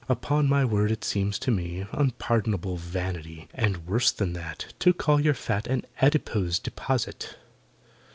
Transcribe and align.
Upon 0.09 0.47
my 0.49 0.65
word, 0.65 0.89
it 0.89 1.03
seems 1.03 1.37
to 1.37 1.51
me 1.51 1.85
Unpardonable 1.91 2.75
vanity 2.75 3.47
(And 3.53 3.85
worse 3.85 4.09
than 4.11 4.33
that) 4.33 4.73
To 4.79 4.93
call 4.93 5.19
your 5.19 5.35
fat 5.35 5.67
An 5.67 5.85
"adipose 6.01 6.57
deposit." 6.57 7.37